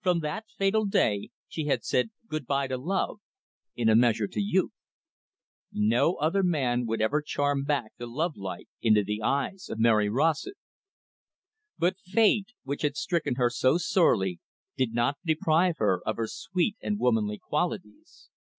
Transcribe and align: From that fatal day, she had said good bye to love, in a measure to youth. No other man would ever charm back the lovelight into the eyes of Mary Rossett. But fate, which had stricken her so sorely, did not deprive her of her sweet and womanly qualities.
From 0.00 0.20
that 0.20 0.46
fatal 0.56 0.86
day, 0.86 1.28
she 1.46 1.66
had 1.66 1.84
said 1.84 2.08
good 2.26 2.46
bye 2.46 2.68
to 2.68 2.78
love, 2.78 3.20
in 3.76 3.90
a 3.90 3.94
measure 3.94 4.26
to 4.26 4.40
youth. 4.40 4.72
No 5.70 6.14
other 6.14 6.42
man 6.42 6.86
would 6.86 7.02
ever 7.02 7.20
charm 7.20 7.64
back 7.64 7.92
the 7.98 8.06
lovelight 8.06 8.68
into 8.80 9.04
the 9.04 9.20
eyes 9.20 9.68
of 9.68 9.78
Mary 9.78 10.08
Rossett. 10.08 10.56
But 11.76 11.98
fate, 12.00 12.52
which 12.64 12.80
had 12.80 12.96
stricken 12.96 13.34
her 13.34 13.50
so 13.50 13.76
sorely, 13.76 14.40
did 14.78 14.94
not 14.94 15.18
deprive 15.22 15.76
her 15.76 16.00
of 16.06 16.16
her 16.16 16.28
sweet 16.28 16.78
and 16.80 16.98
womanly 16.98 17.36
qualities. 17.36 18.30